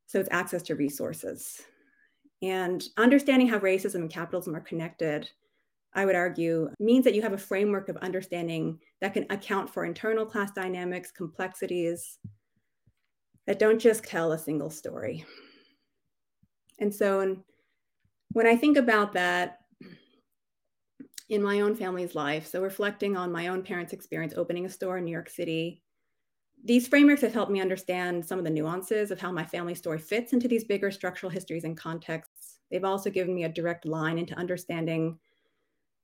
[0.07, 1.61] So it's access to resources.
[2.43, 5.29] And understanding how racism and capitalism are connected,
[5.95, 9.85] I would argue, means that you have a framework of understanding that can account for
[9.85, 12.19] internal class dynamics, complexities
[13.47, 15.25] that don't just tell a single story.
[16.79, 17.37] And so
[18.33, 19.59] when I think about that,
[21.29, 22.47] in my own family's life.
[22.47, 25.83] So, reflecting on my own parents' experience opening a store in New York City,
[26.65, 29.99] these frameworks have helped me understand some of the nuances of how my family story
[29.99, 32.59] fits into these bigger structural histories and contexts.
[32.71, 35.19] They've also given me a direct line into understanding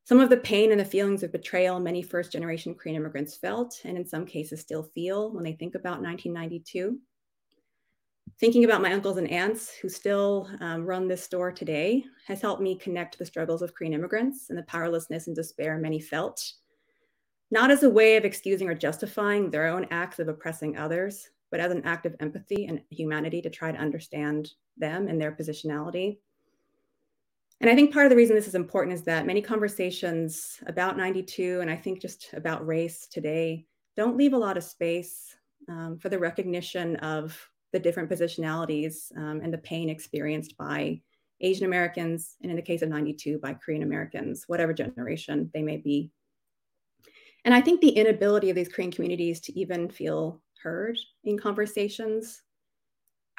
[0.05, 3.81] some of the pain and the feelings of betrayal many first generation Korean immigrants felt,
[3.85, 6.99] and in some cases still feel when they think about 1992
[8.41, 12.63] thinking about my uncles and aunts who still um, run this store today has helped
[12.63, 16.53] me connect the struggles of Korean immigrants and the powerlessness and despair many felt,
[17.51, 21.61] not as a way of excusing or justifying their own acts of oppressing others, but
[21.61, 26.19] as an act of empathy and humanity to try to understand them and their positionality.
[27.61, 30.97] And I think part of the reason this is important is that many conversations about
[30.97, 33.67] 92 and I think just about race today
[33.97, 35.37] don't leave a lot of space
[35.69, 37.39] um, for the recognition of
[37.75, 41.01] the different positionalities um, and the pain experienced by
[41.41, 45.79] Asian Americans, and in the case of 92, by Korean Americans, whatever generation they may
[45.79, 46.13] be.
[47.45, 52.43] And I think the inability of these Korean communities to even feel heard in conversations,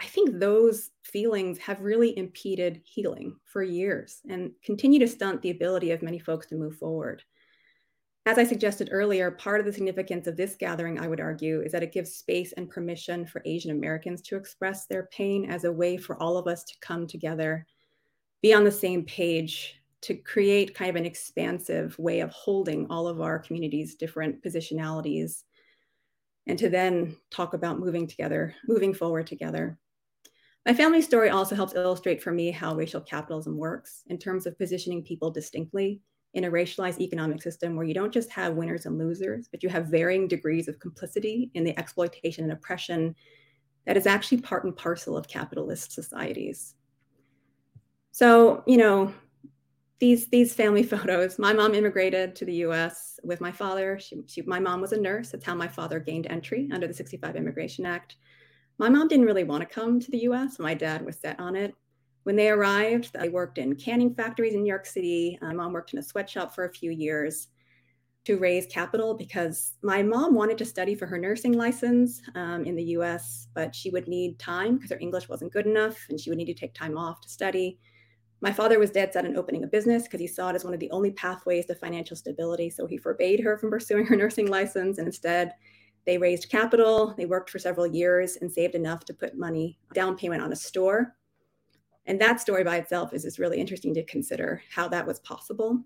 [0.01, 5.51] I think those feelings have really impeded healing for years and continue to stunt the
[5.51, 7.23] ability of many folks to move forward.
[8.27, 11.71] As I suggested earlier, part of the significance of this gathering, I would argue, is
[11.71, 15.71] that it gives space and permission for Asian Americans to express their pain as a
[15.71, 17.67] way for all of us to come together,
[18.41, 23.07] be on the same page, to create kind of an expansive way of holding all
[23.07, 25.43] of our communities' different positionalities,
[26.47, 29.77] and to then talk about moving together, moving forward together.
[30.65, 34.57] My family story also helps illustrate for me how racial capitalism works in terms of
[34.57, 36.01] positioning people distinctly
[36.35, 39.69] in a racialized economic system where you don't just have winners and losers, but you
[39.69, 43.15] have varying degrees of complicity in the exploitation and oppression
[43.87, 46.75] that is actually part and parcel of capitalist societies.
[48.11, 49.13] So, you know,
[49.99, 51.39] these these family photos.
[51.39, 53.17] My mom immigrated to the U.S.
[53.23, 53.97] with my father.
[53.97, 55.29] She, she, my mom was a nurse.
[55.29, 58.17] That's how my father gained entry under the 65 Immigration Act.
[58.77, 60.59] My mom didn't really want to come to the U.S.
[60.59, 61.73] My dad was set on it.
[62.25, 65.37] When they arrived, they worked in canning factories in New York City.
[65.43, 67.49] My mom worked in a sweatshop for a few years
[68.23, 72.75] to raise capital because my mom wanted to study for her nursing license um, in
[72.75, 76.31] the US, but she would need time because her English wasn't good enough and she
[76.31, 77.77] would need to take time off to study.
[78.41, 80.73] My father was dead set on opening a business because he saw it as one
[80.73, 82.71] of the only pathways to financial stability.
[82.71, 84.97] So he forbade her from pursuing her nursing license.
[84.97, 85.53] And instead,
[86.07, 87.13] they raised capital.
[87.15, 90.55] They worked for several years and saved enough to put money down payment on a
[90.55, 91.15] store.
[92.05, 95.83] And that story by itself is just really interesting to consider how that was possible.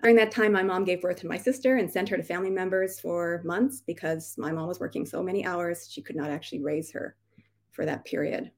[0.00, 2.48] During that time, my mom gave birth to my sister and sent her to family
[2.48, 6.62] members for months because my mom was working so many hours, she could not actually
[6.62, 7.16] raise her
[7.70, 8.50] for that period.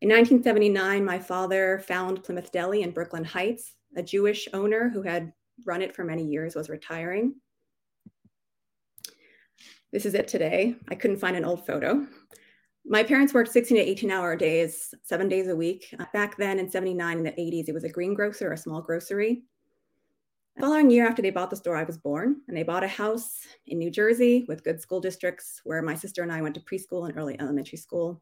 [0.00, 3.74] In 1979, my father found Plymouth Deli in Brooklyn Heights.
[3.96, 5.32] A Jewish owner who had
[5.64, 7.34] run it for many years was retiring.
[9.92, 10.76] This is it today.
[10.88, 12.06] I couldn't find an old photo.
[12.86, 15.94] My parents worked 16 to 18 hour days, seven days a week.
[15.98, 19.42] Uh, back then in 79, in the 80s, it was a greengrocer, a small grocery.
[20.56, 22.88] The following year after they bought the store, I was born, and they bought a
[22.88, 26.60] house in New Jersey with good school districts where my sister and I went to
[26.60, 28.20] preschool and early elementary school.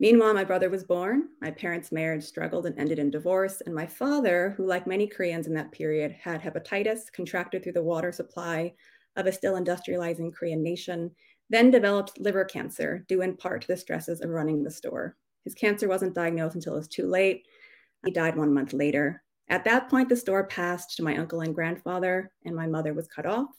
[0.00, 1.28] Meanwhile, my brother was born.
[1.40, 3.62] My parents' marriage struggled and ended in divorce.
[3.64, 7.82] And my father, who, like many Koreans in that period, had hepatitis contracted through the
[7.82, 8.74] water supply
[9.16, 11.10] of a still industrializing Korean nation,
[11.50, 15.16] then developed liver cancer, due in part to the stresses of running the store.
[15.44, 17.46] His cancer wasn't diagnosed until it was too late.
[18.04, 19.22] He died one month later.
[19.48, 23.08] At that point, the store passed to my uncle and grandfather, and my mother was
[23.08, 23.54] cut off.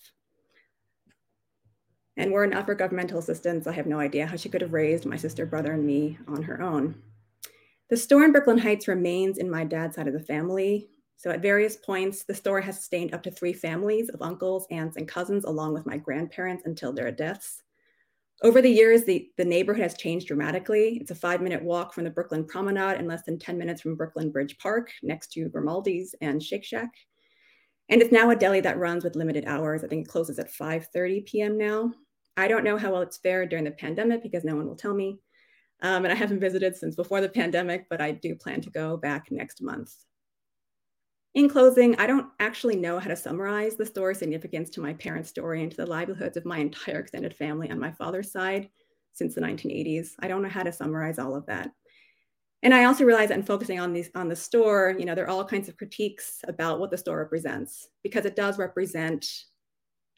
[2.17, 4.73] And were it not for governmental assistance, I have no idea how she could have
[4.73, 6.95] raised my sister, brother, and me on her own.
[7.89, 10.89] The store in Brooklyn Heights remains in my dad's side of the family.
[11.17, 14.97] So at various points, the store has sustained up to three families of uncles, aunts,
[14.97, 17.61] and cousins, along with my grandparents until their deaths.
[18.45, 20.99] Over the years, the, the neighborhood has changed dramatically.
[21.01, 23.95] It's a five minute walk from the Brooklyn Promenade and less than 10 minutes from
[23.95, 26.91] Brooklyn Bridge Park, next to Grimaldi's and Shake Shack.
[27.89, 29.83] And it's now a deli that runs with limited hours.
[29.83, 31.57] I think it closes at 5:30 p.m.
[31.57, 31.91] now.
[32.37, 34.93] I don't know how well it's fared during the pandemic because no one will tell
[34.93, 35.17] me.
[35.81, 38.95] Um, and I haven't visited since before the pandemic, but I do plan to go
[38.95, 39.91] back next month.
[41.35, 45.27] In closing, I don't actually know how to summarize the store's significance to my parents'
[45.27, 48.69] story and to the livelihoods of my entire extended family on my father's side
[49.11, 50.11] since the 1980s.
[50.19, 51.71] I don't know how to summarize all of that.
[52.63, 55.25] And I also realize that in focusing on these on the store, you know, there
[55.25, 59.27] are all kinds of critiques about what the store represents because it does represent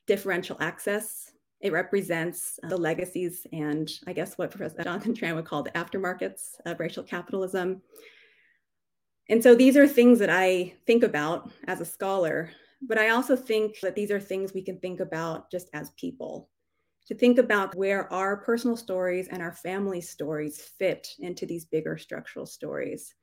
[0.06, 1.32] differential access.
[1.62, 5.72] It represents uh, the legacies and I guess what Professor Jonathan Tran would call the
[5.72, 7.82] aftermarkets of racial capitalism.
[9.30, 12.52] And so these are things that I think about as a scholar,
[12.82, 16.50] but I also think that these are things we can think about just as people.
[17.08, 21.98] To think about where our personal stories and our family stories fit into these bigger
[21.98, 23.16] structural stories.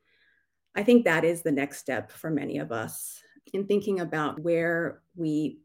[0.75, 3.21] I think that is the next step for many of us
[3.53, 5.59] in thinking about where we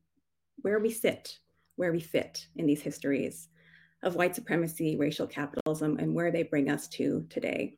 [0.62, 1.40] where we sit,
[1.78, 3.48] where we fit in these histories
[4.04, 7.78] of white supremacy, racial capitalism, and where they bring us to today.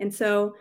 [0.00, 0.54] And so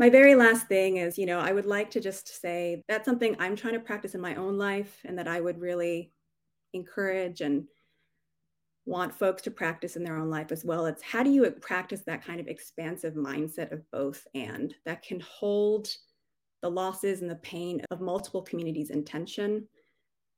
[0.00, 3.36] my very last thing is, you know, I would like to just say that's something
[3.38, 6.10] I'm trying to practice in my own life and that I would really
[6.72, 7.66] encourage and
[8.86, 10.86] want folks to practice in their own life as well.
[10.86, 15.20] It's how do you practice that kind of expansive mindset of both and that can
[15.20, 15.88] hold
[16.62, 19.68] the losses and the pain of multiple communities in tension,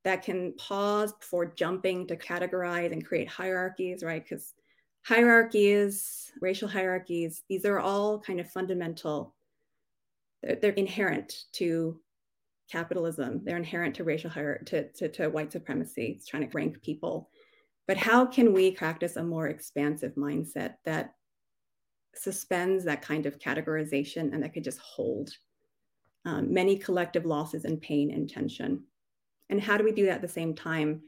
[0.02, 4.24] that can pause before jumping to categorize and create hierarchies, right?
[4.24, 4.54] Because
[5.06, 9.36] hierarchies, racial hierarchies, these are all kind of fundamental
[10.42, 11.98] they're inherent to
[12.70, 13.42] capitalism.
[13.44, 16.14] They're inherent to racial hier- to, to, to white supremacy.
[16.16, 17.30] It's trying to rank people.
[17.86, 21.14] But how can we practice a more expansive mindset that
[22.14, 25.30] suspends that kind of categorization and that could just hold
[26.24, 28.84] um, many collective losses and pain and tension?
[29.50, 31.02] And how do we do that at the same time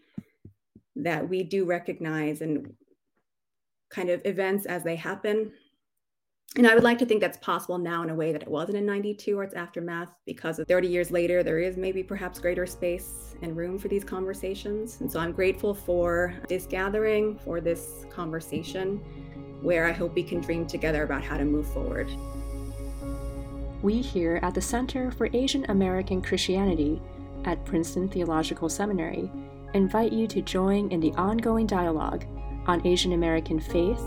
[0.96, 2.72] that we do recognize and
[3.90, 5.52] kind of events as they happen
[6.56, 8.78] and I would like to think that's possible now in a way that it wasn't
[8.78, 13.34] in 92 or its aftermath, because 30 years later, there is maybe perhaps greater space
[13.42, 15.00] and room for these conversations.
[15.00, 18.98] And so I'm grateful for this gathering, for this conversation,
[19.62, 22.08] where I hope we can dream together about how to move forward.
[23.82, 27.02] We here at the Center for Asian American Christianity
[27.44, 29.30] at Princeton Theological Seminary
[29.74, 32.24] invite you to join in the ongoing dialogue
[32.66, 34.00] on Asian American faith,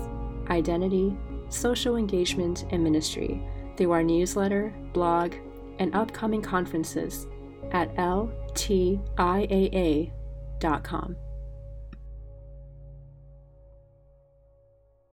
[0.48, 1.16] identity,
[1.48, 3.42] social engagement, and ministry
[3.76, 5.34] through our newsletter, blog,
[5.78, 7.26] and upcoming conferences
[7.70, 8.96] at ltiaa.com.